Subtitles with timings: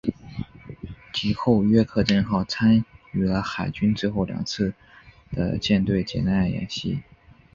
[1.13, 4.73] 及后约克镇号参与了海军最后两次
[5.29, 7.03] 的舰队解难演习。